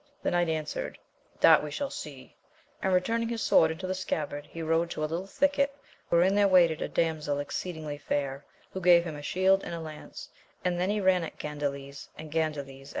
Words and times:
The 0.23 0.31
knight 0.31 0.49
answered, 0.49 0.97
that 1.41 1.63
we 1.63 1.69
shall 1.69 1.91
see, 1.91 2.35
and 2.81 2.91
returning 2.91 3.29
his 3.29 3.43
sword 3.43 3.69
into 3.69 3.85
the 3.85 3.93
scabbard, 3.93 4.47
he 4.47 4.63
rode 4.63 4.89
to 4.89 5.03
a 5.03 5.05
little 5.05 5.27
thicket 5.27 5.77
wherein 6.09 6.33
there 6.33 6.47
waited 6.47 6.81
a 6.81 6.87
damsel 6.87 7.37
exceedingly 7.37 7.99
fair, 7.99 8.43
who 8.71 8.81
gave 8.81 9.03
him 9.03 9.15
a 9.15 9.21
shield 9.21 9.63
and 9.63 9.75
a 9.75 9.79
lance, 9.79 10.29
and 10.65 10.79
then 10.79 10.89
he 10.89 10.99
ran 10.99 11.23
at 11.23 11.37
Gandales, 11.37 12.09
and 12.17 12.31
Gandales 12.31 12.57
at 12.67 12.67
him. 12.67 12.87